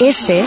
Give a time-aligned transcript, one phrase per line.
[0.00, 0.44] Este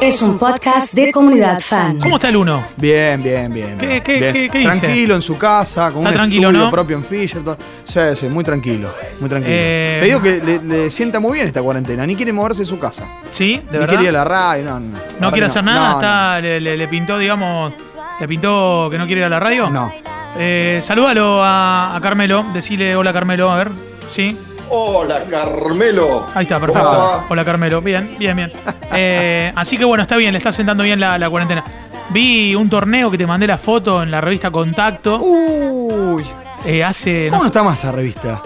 [0.00, 1.98] es un podcast de comunidad fan.
[1.98, 2.62] ¿Cómo está el uno?
[2.76, 3.76] Bien, bien, bien.
[3.78, 4.32] ¿Qué- qué- Bien.
[4.32, 4.70] qué- qué dice?
[4.80, 6.70] Tranquilo en su casa, con Está un tranquilo, estudio ¿no?
[6.70, 7.56] propio en Fisherton.
[7.84, 9.54] Sí, sí, muy tranquilo, muy tranquilo.
[9.56, 12.66] Eh, Te digo que le, le sienta muy bien esta cuarentena, ni quiere moverse de
[12.66, 13.04] su casa.
[13.30, 13.56] ¿Sí?
[13.56, 13.88] ¿De ni verdad?
[13.88, 14.98] quiere ir a la radio, no, no.
[15.20, 15.72] ¿No quiere hacer no.
[15.72, 15.88] nada?
[15.90, 17.72] No, Está, Le, le- le pintó, digamos,
[18.20, 19.70] le pintó que no quiere ir a la radio.
[19.70, 19.92] No.
[20.36, 22.44] Eh, salúdalo a, a Carmelo.
[22.52, 23.70] Decile hola Carmelo, a ver.
[24.06, 24.36] ¿Sí?
[24.70, 26.26] Hola, Carmelo.
[26.34, 27.24] Ahí está, perfecto.
[27.28, 27.80] Hola Carmelo.
[27.80, 28.52] Bien, bien, bien.
[28.92, 31.62] Eh, así que bueno, está bien, le está sentando bien la, la cuarentena.
[32.10, 35.18] Vi un torneo que te mandé la foto en la revista Contacto.
[35.20, 36.24] Uy,
[36.64, 37.28] eh, hace.
[37.30, 38.42] ¿cómo no está más esa revista?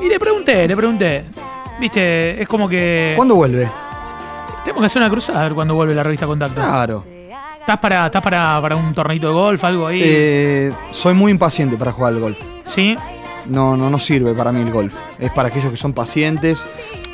[0.00, 1.22] y le pregunté, le pregunté.
[1.80, 3.12] Viste, es como que.
[3.16, 3.70] ¿Cuándo vuelve?
[4.64, 6.60] Tenemos que hacer una cruzada a ver cuándo vuelve la revista Contacto.
[6.60, 7.04] Claro.
[7.60, 10.00] ¿Estás para, estás para, para un torneito de golf, algo ahí?
[10.02, 12.38] Eh, soy muy impaciente para jugar al golf.
[12.64, 12.96] sí.
[13.48, 14.94] No, no, no sirve para mí el golf.
[15.18, 16.64] Es para aquellos que son pacientes.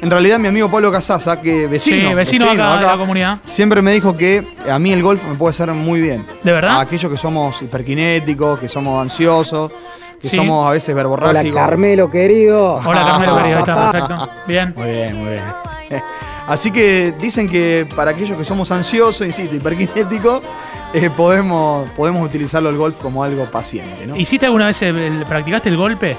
[0.03, 3.39] En realidad, mi amigo Pablo Casaza, que vecino, sí, vecino, acá, de la comunidad.
[3.45, 6.27] siempre me dijo que a mí el golf me puede hacer muy bien.
[6.43, 6.73] ¿De verdad?
[6.79, 9.73] A aquellos que somos hiperkinéticos, que somos ansiosos,
[10.21, 10.37] que Sí.
[10.37, 11.59] somos a veces Hola verborrágicos.
[11.59, 12.75] Carmelo, querido.
[12.85, 13.57] Hola Carmelo, querido.
[13.57, 14.29] Ahí está, perfecto.
[14.47, 14.75] Bien.
[14.77, 16.03] Muy bien, muy bien.
[16.47, 20.43] Así que dicen que para aquellos que somos ansiosos, insisto, hiperkinéticos,
[20.93, 24.17] eh, podemos, podemos utilizarlo el golf como algo paciente, ¿no?
[24.17, 26.17] ¿Hiciste alguna vez, el- el- practicaste el golpe?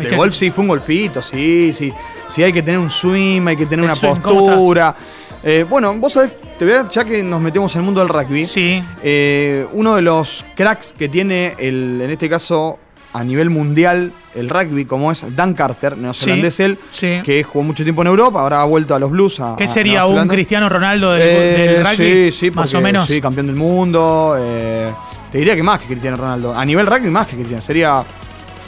[0.00, 1.92] El golf sí, fue un golfito, sí, sí.
[2.28, 4.94] Sí, hay que tener un swing, hay que tener El una swing, ¿cómo postura.
[5.42, 8.08] Eh, bueno, vos sabés, te voy a, ya que nos metemos en el mundo del
[8.08, 8.82] rugby, Sí.
[9.02, 12.78] eh, uno de los cracks que tiene, el, en este caso,
[13.12, 17.18] a nivel mundial, el rugby, como es Dan Carter, neozelandés Sí, él, sí.
[17.24, 19.40] que jugó mucho tiempo en Europa, ahora ha vuelto a los Blues.
[19.40, 20.28] A, ¿Qué sería un.
[20.28, 21.96] Cristiano Ronaldo del, Eh, del rugby?
[21.96, 23.06] Sí, sí, más porque- o menos.
[23.06, 24.36] Sí, campeón del mundo.
[24.38, 24.92] eh,
[25.32, 26.54] te diría que más que Cristiano Ronaldo.
[26.54, 27.62] A nivel rugby, más que Cristiano.
[27.62, 28.02] Sería,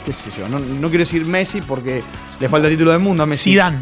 [0.05, 2.03] qué sé yo, no, no quiero decir Messi porque
[2.39, 3.51] le falta título del mundo a Messi.
[3.51, 3.77] Zidane.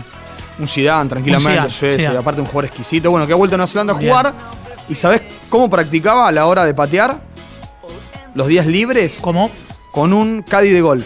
[0.60, 1.62] Un Zidane, tranquilamente.
[1.64, 2.18] Un Zidane, sí, Zidane.
[2.18, 3.10] aparte un jugador exquisito.
[3.12, 4.34] Bueno, que ha vuelto a Nueva Zelanda a jugar.
[4.90, 7.22] ¿Y sabés cómo practicaba a la hora de patear?
[8.36, 9.50] Los días libres ¿Cómo?
[9.92, 11.06] Con un caddy de golf.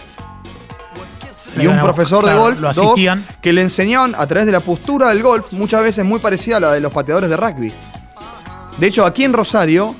[1.56, 2.96] Y un profesor de golf, dos,
[3.42, 6.60] que le enseñaban a través de la postura del golf, muchas veces muy parecida a
[6.60, 7.72] la de los pateadores de rugby.
[8.80, 9.96] De hecho, aquí en Rosario,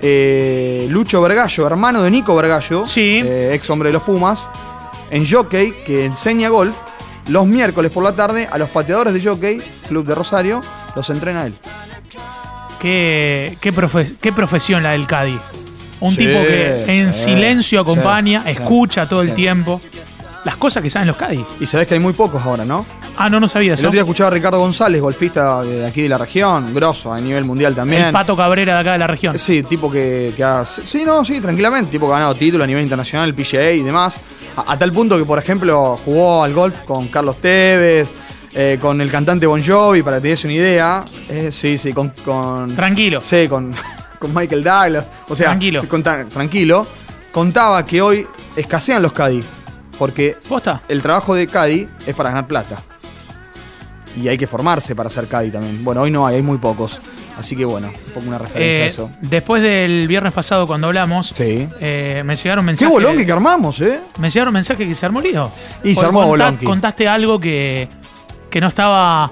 [0.00, 3.20] eh, Lucho Vergallo, hermano de Nico Vergallo, Sí.
[3.24, 4.48] eh, ex hombre de los Pumas,
[5.10, 6.76] en jockey, que enseña golf,
[7.28, 10.60] los miércoles por la tarde a los pateadores de jockey, Club de Rosario,
[10.94, 11.54] los entrena él.
[12.78, 15.38] ¿Qué, qué, profe- qué profesión la del Caddy?
[16.02, 19.80] Un Sí, tipo que en sí, silencio acompaña, escucha todo el tiempo.
[20.44, 21.44] Las cosas que saben los Caddy.
[21.60, 22.84] Y sabés que hay muy pocos ahora, ¿no?
[23.16, 23.82] Ah, no, no sabía El eso.
[23.86, 27.44] otro día escuchaba a Ricardo González, golfista de aquí de la región, grosso, a nivel
[27.44, 28.06] mundial también.
[28.06, 29.38] El Pato Cabrera de acá de la región.
[29.38, 31.92] Sí, tipo que, que ha- Sí, no, sí, tranquilamente.
[31.92, 34.16] Tipo que ha ganado título a nivel internacional, el PGA y demás.
[34.56, 38.08] A, a tal punto que, por ejemplo, jugó al golf con Carlos Tevez,
[38.54, 41.04] eh, con el cantante Bon Jovi, para que te des una idea.
[41.28, 42.12] Eh, sí, sí, con.
[42.24, 43.20] con Tranquilo.
[43.22, 43.72] Sí, con,
[44.22, 45.04] con Michael Douglas.
[45.28, 45.82] O sea, Tranquilo.
[46.32, 46.86] tranquilo.
[47.32, 49.42] Contaba que hoy escasean los Caddy.
[49.98, 50.82] Porque ¿Posta?
[50.88, 52.76] el trabajo de Caddy es para ganar plata.
[54.16, 55.82] Y hay que formarse para ser Caddy también.
[55.84, 56.98] Bueno, hoy no hay, hay muy pocos.
[57.38, 59.10] Así que bueno, un poco una referencia a Eh, eso.
[59.22, 61.66] después del viernes pasado cuando hablamos, Sí.
[61.80, 62.92] eh, me llegaron Qué mensajes.
[62.92, 64.00] bolón que armamos, ¿eh?
[64.18, 65.50] Me llegaron mensajes que se armó lío.
[65.82, 66.66] Y se armó contá- bolonqui.
[66.66, 67.88] Contaste algo que,
[68.50, 69.30] que no estaba.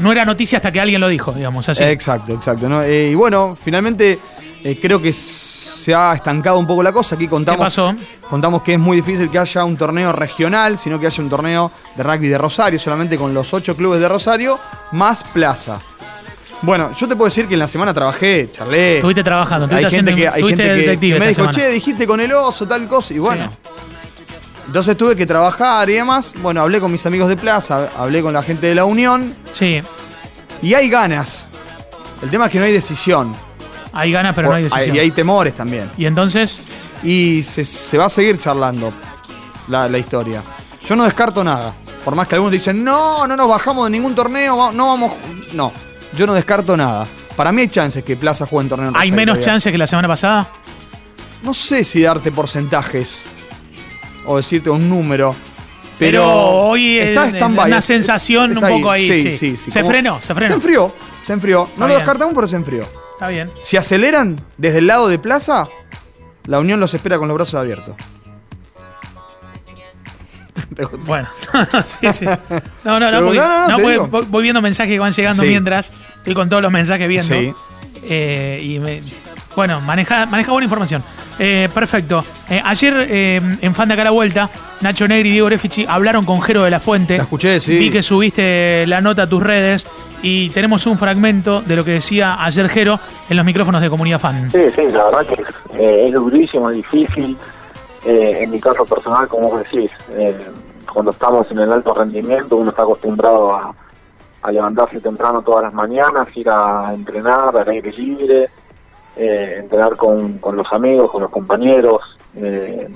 [0.00, 1.82] No era noticia hasta que alguien lo dijo, digamos, así.
[1.82, 2.68] Exacto, exacto.
[2.68, 2.82] ¿no?
[2.82, 4.18] Eh, y bueno, finalmente
[4.64, 7.14] eh, creo que se ha estancado un poco la cosa.
[7.14, 7.94] Aquí ¿Qué contamos, pasó?
[8.28, 11.70] contamos que es muy difícil que haya un torneo regional, sino que haya un torneo
[11.96, 14.58] de rugby de Rosario, solamente con los ocho clubes de Rosario,
[14.92, 15.80] más plaza.
[16.62, 18.96] Bueno, yo te puedo decir que en la semana trabajé, charlé.
[18.96, 21.52] Estuviste trabajando, hay gente haciendo- que, hay gente que- me dijo, semana.
[21.52, 23.48] che, dijiste con el oso, tal cosa, y bueno.
[24.70, 26.32] Entonces tuve que trabajar y demás.
[26.40, 29.82] Bueno, hablé con mis amigos de plaza, hablé con la gente de la Unión, Sí,
[30.62, 31.48] y hay ganas.
[32.22, 33.34] El tema es que no hay decisión.
[33.92, 34.94] hay ganas, pero no hay decisión.
[34.94, 35.90] Y hay temores también.
[35.98, 36.62] Y entonces,
[37.02, 38.92] Y se, se va a seguir charlando
[39.66, 40.40] la, la historia.
[40.86, 41.74] Yo no descarto nada.
[42.04, 45.14] Por más que algunos dicen, no, no nos bajamos de ningún torneo, no vamos.
[45.52, 45.72] No,
[46.16, 47.08] yo no descarto nada.
[47.34, 48.92] Para mí hay chances que Plaza juegue en torneo.
[48.94, 50.48] ¿hay menos chances que la semana pasada?
[51.42, 53.18] No sé si darte porcentajes
[54.30, 55.34] o decirte un número.
[55.98, 57.66] Pero, Pero, hoy es está stand-by.
[57.66, 59.36] una sensación Está un poco ahí.
[59.36, 59.56] sí.
[59.56, 60.48] Se frenó, se frenó.
[60.48, 60.94] Se enfrió,
[61.24, 61.62] se enfrió.
[61.64, 61.98] Está No lo bien.
[61.98, 62.88] descartamos, pero se enfrió.
[63.14, 63.50] Está bien.
[63.62, 65.68] Si aceleran desde el lado de Plaza,
[66.46, 67.96] la Unión los espera con los brazos abiertos.
[71.04, 71.28] Bueno,
[72.00, 72.24] sí, sí.
[72.84, 75.92] No, no, no, porque, no, no, porque voy- voy viendo mensajes que van llegando mientras.
[76.18, 77.34] Estoy con todos los mensajes viendo.
[78.04, 79.02] Eh, y me-
[79.56, 81.02] Bueno, maneja, maneja buena información.
[81.38, 82.24] Eh, perfecto.
[82.48, 84.50] Eh, ayer eh, en Fan de Acá a la Vuelta,
[84.80, 87.16] Nacho Negri y Diego Refici hablaron con Jero de la Fuente.
[87.16, 87.78] La escuché, sí.
[87.78, 89.86] Vi que subiste la nota a tus redes
[90.22, 94.20] y tenemos un fragmento de lo que decía ayer Jero en los micrófonos de Comunidad
[94.20, 94.50] Fan.
[94.50, 95.42] Sí, sí, la verdad que
[95.78, 97.36] eh, es durísimo, es difícil.
[98.04, 100.38] Eh, en mi caso personal, como vos decís, eh,
[100.92, 103.74] cuando estamos en el alto rendimiento, uno está acostumbrado a,
[104.42, 108.48] a levantarse temprano todas las mañanas, ir a entrenar al aire libre,
[109.16, 112.00] eh, entrenar con, con los amigos, con los compañeros,
[112.36, 112.88] eh,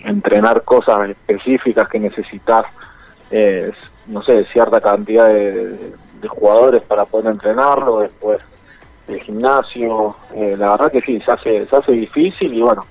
[0.00, 2.64] entrenar cosas específicas que necesitas,
[3.30, 3.72] eh,
[4.06, 5.76] no sé, cierta cantidad de,
[6.20, 8.40] de jugadores para poder entrenarlo, después
[9.08, 12.86] el gimnasio, eh, la verdad que sí, se hace, se hace difícil y bueno,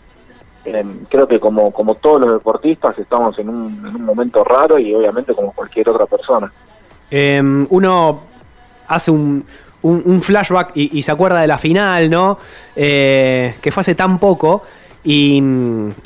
[0.66, 4.78] eh, creo que como, como todos los deportistas estamos en un, en un momento raro
[4.78, 6.52] y obviamente como cualquier otra persona.
[7.10, 8.22] Eh, uno
[8.88, 9.46] hace un,
[9.84, 12.38] un- flashback y, se acuerda de la final, ¿no?
[12.76, 14.64] Eh, que fue hace tan poco.
[15.04, 15.42] Y,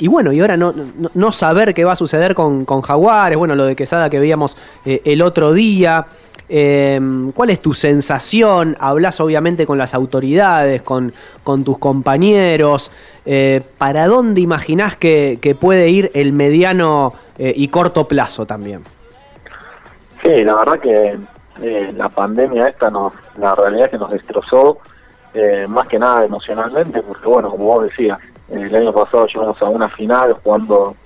[0.06, 4.08] bueno, y ahora no, saber qué va a suceder con, Jaguares, bueno, lo de Quesada
[4.08, 6.06] que veíamos eh, el otro día.
[6.48, 7.00] Eh,
[7.34, 8.76] ¿Cuál es tu sensación?
[8.80, 11.12] Hablas obviamente con las autoridades, con,
[11.64, 12.90] tus compañeros.
[13.78, 18.80] ¿Para dónde imaginás que, puede ir el mediano y corto plazo también?
[20.22, 21.18] Sí, la verdad que
[21.62, 24.78] eh, la pandemia esta, nos, la realidad es que nos destrozó
[25.34, 28.18] eh, más que nada emocionalmente, porque bueno, como vos decías,
[28.48, 30.96] el año pasado llegamos a una final jugando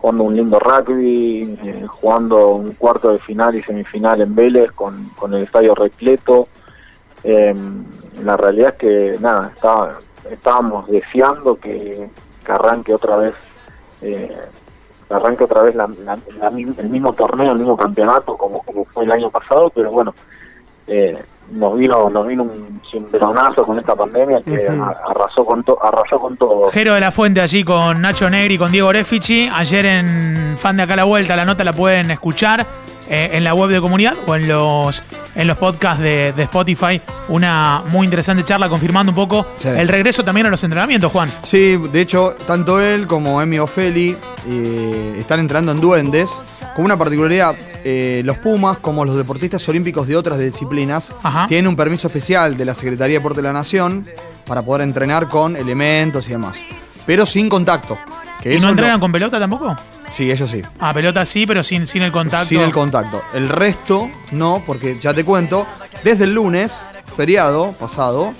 [0.00, 5.08] jugando un lindo rugby, eh, jugando un cuarto de final y semifinal en Vélez con,
[5.10, 6.48] con el estadio repleto.
[7.24, 7.54] Eh,
[8.22, 9.98] la realidad es que nada, estaba,
[10.30, 12.08] estábamos deseando que,
[12.44, 13.34] que arranque otra vez
[14.02, 14.36] eh,
[15.10, 19.04] arranque otra vez la- la- la el mismo torneo, el mismo campeonato como, como fue
[19.04, 20.14] el año pasado, pero bueno,
[20.86, 21.16] eh,
[21.52, 24.82] nos vino nos vino un cimbronazo con esta pandemia que Ujú.
[24.82, 26.70] a- arrasó con to- arrasó con todo.
[26.70, 29.48] Jero de la Fuente allí con Nacho Negri con Diego Refici.
[29.54, 32.66] Ayer en Fan de Acá la Vuelta, la nota la pueden escuchar
[33.08, 35.02] eh, en la web de comunidad o en los,
[35.34, 37.00] en los podcasts de, de Spotify.
[37.28, 39.68] Una muy interesante charla confirmando un poco Sí.
[39.68, 41.30] el regreso también a los entrenamientos, Juan.
[41.42, 44.16] Sí, de hecho, tanto él como Emi Ofeli
[44.48, 46.30] eh, están entrando en duendes.
[46.76, 51.48] Con una particularidad, eh, los Pumas, como los deportistas olímpicos de otras disciplinas, Ajá.
[51.48, 54.06] tienen un permiso especial de la Secretaría de Deporte de la Nación
[54.46, 56.56] para poder entrenar con elementos y demás.
[57.04, 57.98] Pero sin contacto.
[58.42, 59.74] Que ¿Y no lo- entrenan con pelota tampoco?
[60.10, 60.62] Sí, ellos sí.
[60.78, 62.46] Ah, pelota sí, pero sin, sin el contacto.
[62.46, 63.20] Sin el contacto.
[63.34, 65.66] El resto no, porque ya te cuento,
[66.04, 68.32] desde el lunes, feriado pasado,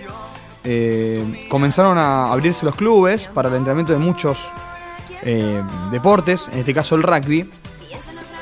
[0.65, 4.49] eh, comenzaron a abrirse los clubes para el entrenamiento de muchos
[5.23, 7.51] eh, deportes, en este caso el rugby,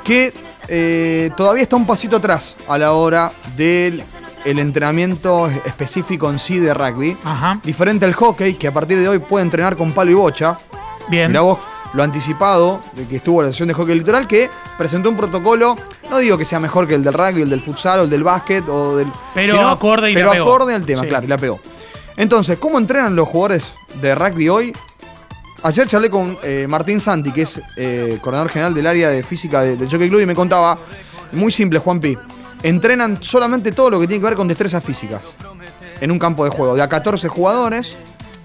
[0.04, 0.32] que
[0.68, 4.02] eh, todavía está un pasito atrás a la hora del
[4.44, 7.16] el entrenamiento específico en sí de rugby.
[7.24, 7.58] Ajá.
[7.64, 10.56] Diferente al hockey, que a partir de hoy puede entrenar con palo y bocha.
[11.08, 11.28] Bien.
[11.28, 11.58] Mirá vos
[11.92, 15.76] lo anticipado de que estuvo la sesión de hockey litoral que presentó un protocolo,
[16.10, 18.22] no digo que sea mejor que el del rugby, el del futsal o el del
[18.22, 20.44] básquet o del Pero acorde y la pero pegó.
[20.50, 21.08] acorde al tema, Sí.
[21.08, 21.60] claro, y la pegó.
[22.16, 24.72] Entonces, ¿cómo entrenan los jugadores de rugby hoy?
[25.62, 29.62] Ayer charlé con eh, Martín Santi, que es eh, coordinador general del área de física
[29.62, 30.76] de- del Jockey Club, y me contaba,
[31.32, 32.16] muy simple, Juanpi,
[32.62, 35.36] entrenan solamente todo lo que tiene que ver con destrezas físicas
[36.00, 37.96] en un campo de juego, de a 14 jugadores,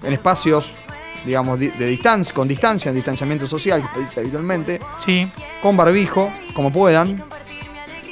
[0.04, 0.72] en espacios,
[1.24, 5.30] digamos, di- de distancia, con distancia, en distanciamiento social, que se dice habitualmente, Sí.
[5.62, 7.24] con barbijo, como puedan,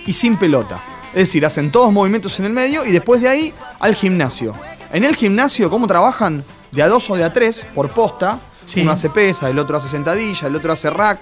[0.06, 0.82] y sin pelota.
[1.12, 4.52] Es decir, hacen todos movimientos en el medio y después de ahí al gimnasio.
[4.92, 6.44] En el gimnasio, ¿cómo trabajan?
[6.73, 8.38] De a dos o de a tres por posta.
[8.64, 8.82] Sí.
[8.82, 11.18] Uno hace pesa, el otro hace sentadilla, el otro hace rack.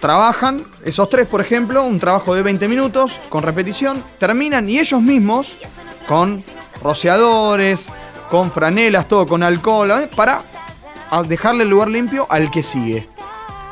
[0.00, 5.00] Trabajan, esos tres, por ejemplo, un trabajo de 20 minutos con repetición, terminan y ellos
[5.00, 5.56] mismos,
[6.06, 6.42] con
[6.82, 7.88] rociadores,
[8.28, 10.08] con franelas, todo con alcohol, ¿eh?
[10.14, 10.42] para
[11.10, 13.08] a dejarle el lugar limpio al que sigue.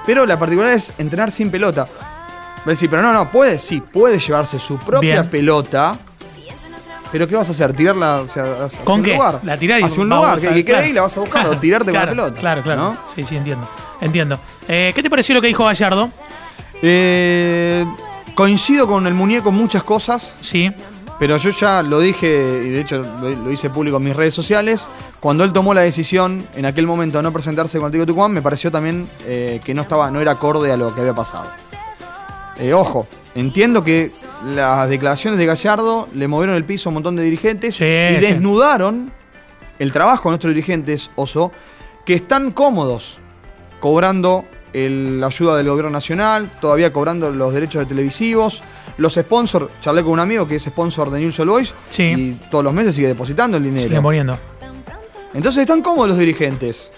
[0.07, 1.85] Pero la particularidad es entrenar sin pelota.
[1.85, 5.29] Va a decir, pero no, no, puede, sí, puede llevarse su propia Bien.
[5.31, 5.97] pelota.
[7.11, 7.73] Pero ¿qué vas a hacer?
[7.75, 9.13] ¿Tirarla hacia, hacia ¿Con un qué?
[9.15, 9.41] lugar?
[9.43, 10.83] La tirás y Hacia un lugar, que, que quede claro.
[10.85, 12.41] ahí la vas a buscar, o tirarte claro, con la pelota.
[12.41, 12.83] Claro, claro.
[12.83, 12.97] ¿no?
[13.15, 13.69] Sí, sí, entiendo.
[14.01, 14.39] Entiendo.
[14.67, 16.09] Eh, ¿Qué te pareció lo que dijo Gallardo?
[16.81, 17.85] Eh,
[18.35, 20.71] coincido con el muñeco en muchas cosas, Sí.
[21.23, 22.27] Pero yo ya lo dije,
[22.65, 24.89] y de hecho lo, hice público en mis redes sociales,
[25.21, 28.43] cuando él tomó la decisión en aquel momento de no presentarse con Atlético Tucumán, me
[28.43, 31.49] pareció también eh, que no, estaba, no era acorde a lo que había pasado.
[32.59, 34.11] Eh, ojo, entiendo que
[34.49, 38.15] las declaraciones de Gallardo le movieron el piso a un montón de dirigentes Sí, y
[38.17, 38.21] sí.
[38.21, 39.13] desnudaron
[39.79, 41.53] el trabajo de nuestros dirigentes, Oso,
[42.05, 43.19] que están cómodos
[43.79, 48.63] cobrando el- la ayuda del gobierno nacional, todavía cobrando los derechos de televisivos,
[48.99, 52.03] los sponsors, charlé con un amigo que es sponsor de News All Boys Sí.
[52.03, 53.83] y todos los meses sigue depositando el dinero.
[53.83, 54.39] Siguen poniendo.
[55.35, 56.91] Entonces están cómodos los dirigentes.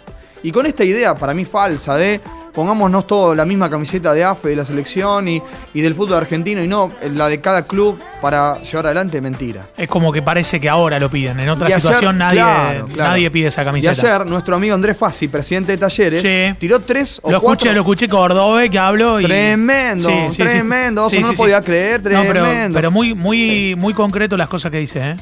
[0.42, 2.20] Y con esta idea, para mí falsa, de
[2.54, 5.42] pongámonos todos la misma camiseta de AFE de la selección y,
[5.74, 9.62] y del fútbol argentino y no la de cada club para llevar adelante, mentira.
[9.76, 11.40] Es como que parece que ahora lo piden.
[11.40, 13.10] En otra Y ayer- situación nadie, claro, claro.
[13.10, 14.14] nadie pide esa Y camiseta.
[14.16, 16.56] ayer, nuestro amigo Andrés Fassi, presidente de Talleres, Sí.
[16.58, 17.54] tiró tres o lo cuatro.
[17.58, 19.24] escuché, lo escuché Cordobés que habló y.
[19.24, 22.76] Tremendo, tremendo, eso no lo podía creer, No, pero, tremendo.
[22.76, 25.16] pero muy, muy, muy concreto las cosas que dice, ¿eh?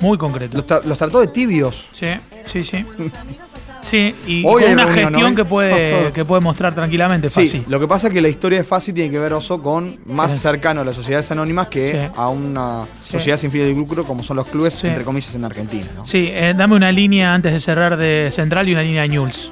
[0.00, 0.56] Muy concreto.
[0.56, 1.86] Los, tra- los trató de tibios.
[1.92, 2.08] Sí,
[2.44, 2.84] sí, sí.
[3.82, 5.36] Sí, y Hoy una reunión, gestión ¿no?
[5.36, 7.64] que puede, que puede mostrar tranquilamente Sí, Fassi.
[7.68, 10.32] lo que pasa es que la historia de Fassi tiene que ver oso con más
[10.40, 11.98] cercano a las sociedades anónimas que Sí.
[12.16, 13.12] a una Sí.
[13.12, 14.86] sociedad sin fines de lucro como son los clubes, Sí.
[14.86, 15.86] entre comillas, en Argentina.
[15.96, 16.06] ¿no?
[16.06, 19.50] Sí, eh, dame una línea antes de cerrar de Central y una línea de Newell's.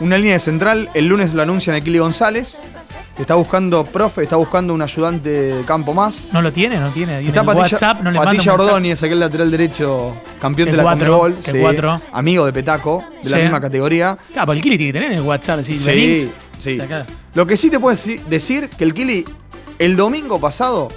[0.00, 2.58] Una línea de central, el lunes lo anuncian a Kili González.
[3.18, 6.28] Está buscando profe, está buscando un ayudante de campo más.
[6.32, 6.78] ¿No lo tiene?
[6.78, 7.14] ¿No tiene?
[7.14, 8.52] ¿Y en Está el Patilla, WhatsApp no le Patilla?
[8.52, 12.00] Ordóñez, aquel lateral derecho, campeón de la Conmebol, cuatro.
[12.12, 13.42] amigo de Petaco, de la Sí.
[13.44, 14.18] misma categoría.
[14.32, 15.62] Claro, pero el Kili tiene que tener en el WhatsApp.
[15.62, 16.78] Si Sí, venís, sí.
[17.34, 19.24] Lo que sí te puedo deci- decir que el Kili,
[19.78, 20.88] el domingo pasado,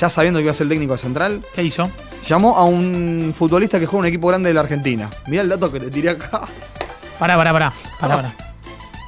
[0.00, 1.88] ya sabiendo que iba a ser el técnico de Central, ¿Qué hizo?
[2.26, 5.08] llamó a un futbolista que juega un equipo grande de la Argentina.
[5.28, 6.42] Mirá el dato que te tiré acá.
[7.20, 7.72] Pará, pará, pará.
[8.00, 8.32] pará, pará.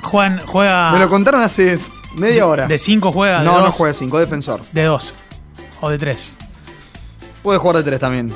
[0.02, 0.92] Juegan, juega.
[0.92, 1.78] Me lo contaron hace
[2.14, 2.66] media hora.
[2.66, 3.42] ¿De 5 juega?
[3.42, 4.60] no, de no juega cinco, defensor.
[4.72, 5.14] De 2.
[5.80, 6.34] O de 3.
[7.42, 8.30] Puede jugar de tres también.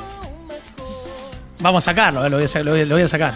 [1.59, 3.35] Vamos a sacarlo, eh, lo, voy a, sa- lo voy a- lo voy a sacar.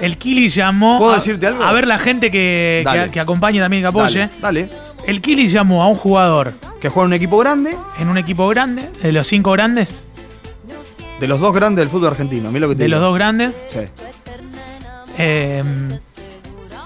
[0.00, 0.98] El Kili llamó.
[0.98, 1.64] ¿Puedo a- decirte algo?
[1.64, 4.28] A ver la gente que, que, que acompañe también, que apoye.
[4.40, 4.70] Dale, dale.
[5.06, 8.46] El Kili llamó a un jugador Que juega en un equipo grande, en un equipo
[8.48, 10.04] grande, de los cinco grandes,
[11.18, 12.48] de los dos grandes del fútbol argentino.
[12.50, 13.54] Mira lo que te de los dos grandes.
[13.68, 13.80] Sí.
[15.16, 15.62] eh,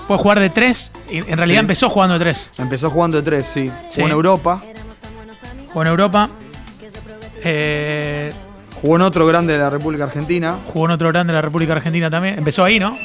[0.06, 0.90] puede jugar de tres.
[1.08, 1.64] En realidad Sí.
[1.64, 2.50] empezó jugando de tres.
[2.58, 3.70] Empezó jugando de tres, sí.
[3.88, 3.96] Sí.
[4.00, 4.62] Jugó en Europa,
[5.68, 6.28] Jugó en Europa.
[7.44, 8.32] eh,
[8.80, 10.56] jugó en otro grande de la República Argentina.
[10.72, 12.38] jugó en otro grande de la República Argentina también.
[12.38, 12.96] Empezó ahí, ¿no?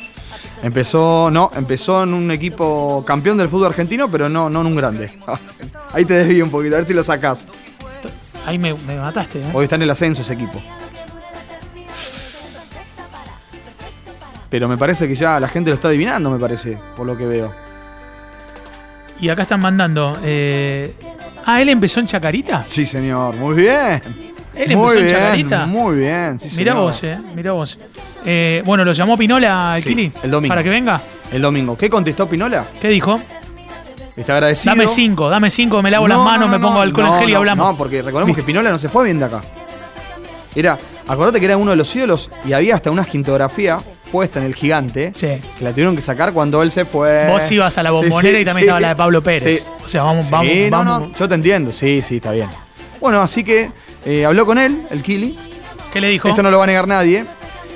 [0.63, 4.75] Empezó, no, empezó en un equipo campeón del fútbol argentino, pero no, no en un
[4.75, 5.11] grande.
[5.93, 7.47] Ahí te desvío un poquito, a ver si lo sacás.
[8.45, 9.45] Ahí me, me mataste, ¿eh?
[9.53, 10.61] Hoy está en el ascenso ese equipo.
[14.49, 17.25] Pero me parece que ya la gente lo está adivinando, me parece, por lo que
[17.25, 17.53] veo.
[19.19, 20.17] Y acá están mandando.
[20.23, 20.93] eh,
[21.45, 22.63] ah, él empezó en Chacarita.
[22.67, 24.01] Sí, señor, muy bien.
[24.55, 25.65] Él empezó muy en bien, Chacarita.
[25.65, 26.39] muy bien.
[26.39, 26.87] Sí, Mirá señor.
[26.87, 27.17] vos, eh.
[27.35, 27.79] Mirá vos.
[28.25, 30.11] Eh, bueno, lo llamó Pinola al Sí, Kili.
[30.23, 30.51] el domingo.
[30.51, 31.01] Para que venga.
[31.31, 31.77] El domingo.
[31.77, 32.65] ¿Qué contestó Pinola?
[32.81, 33.19] ¿Qué dijo?
[34.15, 34.73] Está agradecido.
[34.75, 37.29] Dame cinco, dame cinco, me lavo las No, manos, no, me pongo alcohol en gel
[37.29, 37.67] y hablamos.
[37.67, 39.41] No, porque recordemos que Pinola no se fue bien de acá.
[40.55, 40.75] Era,
[41.07, 43.77] acordate que era uno de los ídolos y había hasta una esquintografía
[44.11, 45.27] puesta en el gigante Sí.
[45.57, 47.27] que la tuvieron que sacar cuando él se fue.
[47.27, 49.65] Vos ibas a la bombonera sí, y también estaba la de Pablo Pérez.
[49.85, 51.09] O sea, vamos, vamos, no, vamos.
[51.11, 51.71] no, yo te entiendo.
[51.71, 52.49] Sí, sí, está bien.
[52.99, 53.71] Bueno, así que
[54.05, 55.37] eh, habló con él, el Kili.
[55.91, 56.27] ¿Qué le dijo?
[56.29, 57.25] Esto no lo va a negar nadie.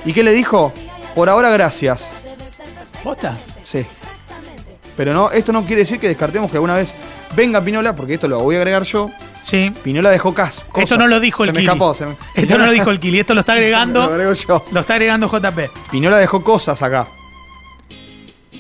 [0.05, 0.73] ¿Y qué le dijo?
[1.15, 2.07] Por ahora, gracias.
[3.03, 3.37] ¿Posta?
[3.63, 3.85] Sí.
[4.97, 6.93] Pero no, esto no quiere decir que descartemos que alguna vez
[7.35, 9.09] venga Pinola, porque esto lo voy a agregar yo.
[9.41, 9.71] Sí.
[9.83, 10.83] Pinola dejó cas cosas.
[10.83, 11.93] Esto no lo dijo el Se me escapó.
[11.93, 12.15] Se me...
[12.35, 14.03] Esto no lo dijo el Kili, esto lo está Lo agregando.
[14.03, 14.65] agrego yo.
[14.71, 15.59] Lo está agregando JP.
[15.91, 17.07] Pinola dejó cosas acá.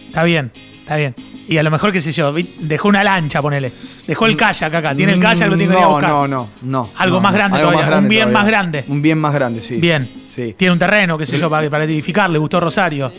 [0.07, 1.15] Está bien, está bien.
[1.47, 3.73] Y a lo mejor, qué sé yo, dejó una lancha, ponele.
[4.07, 4.95] Dejó el kayak acá.
[4.95, 6.09] Tiene el kayak, lo tiene que ir a no, buscar.
[6.09, 6.89] no, no, no.
[6.95, 8.39] Algo no, más grande todavía, un bien todavía.
[8.39, 8.85] más grande.
[8.87, 9.75] Un bien más grande, sí.
[9.75, 10.23] Bien.
[10.27, 10.55] Sí.
[10.57, 12.29] Tiene un terreno, qué sé yo, para, para edificar.
[12.29, 13.11] Le gustó Rosario.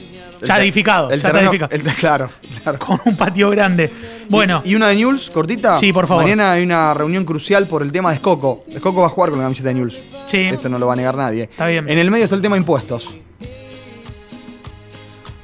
[0.42, 1.11] Ya edificado.
[1.11, 1.90] El ya terreno, está edificado.
[1.90, 2.30] el- claro,
[2.62, 2.78] claro.
[2.78, 3.90] Con un patio grande.
[4.28, 5.76] Bueno, ¿Y una de News, cortita?
[5.76, 6.25] Sí, por favor.
[6.25, 8.64] Mañana hay una reunión crucial por el tema de Escoco.
[8.68, 9.99] Escoco va a jugar con la camiseta de News.
[10.26, 10.38] sí.
[10.38, 11.42] Esto no lo va a negar nadie.
[11.44, 11.88] Está bien.
[11.88, 13.14] En el medio está el tema de impuestos.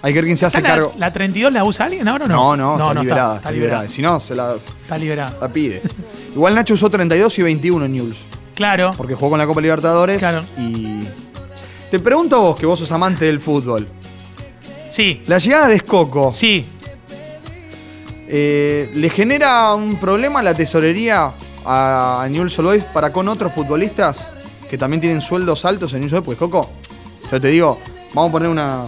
[0.00, 0.93] Hay que ver quién se hace ¿Está la, cargo.
[0.97, 2.78] la 32 la usa alguien ahora o No, no?
[2.78, 3.26] no, está liberada.
[3.37, 3.88] Está, Está liberada.
[3.88, 5.37] Si no, se la, Está liberada.
[5.40, 5.83] la pide.
[6.35, 8.17] Igual Nacho usó 32 y 21 en News.
[8.55, 8.93] Claro.
[8.97, 10.19] Porque jugó con la Copa Libertadores.
[10.19, 10.45] Claro.
[10.57, 11.02] Y.
[11.90, 13.88] Te pregunto a vos, que vos sos amante del fútbol.
[14.90, 16.64] Sí, La llegada de Escoco, sí.
[18.28, 21.33] eh, ¿le genera un problema a la tesorería
[21.64, 24.33] a Newell's Old Boys para con otros futbolistas
[24.71, 26.38] que también tienen sueldos altos en Newell's Old Boys?
[26.38, 26.71] Pues Coco,
[27.30, 27.78] yo te digo,
[28.14, 28.85] vamos a poner una,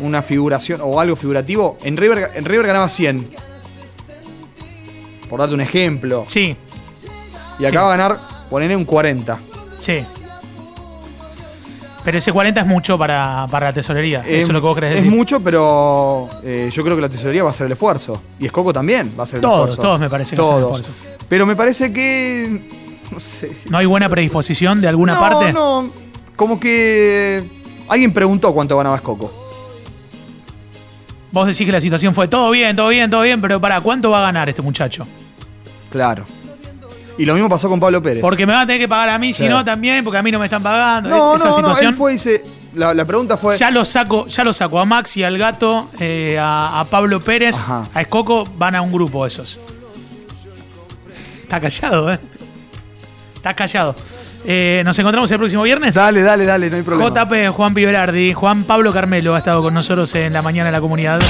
[0.00, 1.78] una figuración o algo figurativo.
[1.84, 3.30] En River, en River ganaba 100.
[5.28, 6.24] Por darte un ejemplo.
[6.26, 6.56] Sí,
[7.60, 7.76] Y acá sí.
[7.76, 8.18] va a ganar,
[8.50, 9.38] ponerle un 40.
[9.78, 10.04] sí.
[12.04, 14.20] Pero ese 40 es mucho para, para la tesorería.
[14.26, 15.16] Eso es lo que vos querés Es decir.
[15.16, 18.22] mucho, pero eh, yo creo que la tesorería va a hacer el esfuerzo.
[18.38, 19.82] Y Escoco también va a el Todos, esfuerzo.
[19.82, 20.80] todos me parece que hacen el Todos.
[20.80, 21.00] esfuerzo.
[21.28, 22.68] Pero me parece que.
[23.10, 23.54] No sé.
[23.68, 25.52] ¿No hay buena predisposición de alguna no, parte?
[25.52, 25.90] No,
[26.36, 27.44] como que.
[27.88, 29.32] Alguien preguntó cuánto ganaba Escoco.
[31.32, 34.10] Vos decís que la situación fue todo bien, todo bien, todo bien, pero para ¿cuánto
[34.10, 35.06] va a ganar este muchacho?
[35.90, 36.24] Claro.
[37.20, 38.22] Y lo mismo pasó con Pablo Pérez.
[38.22, 40.30] Porque me van a tener que pagar a mí, si no también, porque a mí
[40.32, 41.10] no me están pagando.
[41.10, 41.90] no, Esa no, no, situación.
[41.90, 42.42] él fue y dice.
[42.74, 43.58] la, la pregunta fue.
[43.58, 47.58] Ya lo saco, ya lo saco a Maxi, al gato, eh, a, a Pablo Pérez,
[47.58, 47.84] Ajá.
[47.92, 49.58] a Escoco, van a un grupo esos.
[51.42, 52.18] Está callado, ¿eh?
[53.34, 53.94] Está callado.
[54.46, 55.94] Eh, Nos encontramos el próximo viernes.
[55.94, 57.10] Dale, dale, dale, no hay problema.
[57.24, 60.80] JP, Juan Piberardi, Juan Pablo Carmelo ha estado con nosotros en la mañana de la
[60.80, 61.20] comunidad.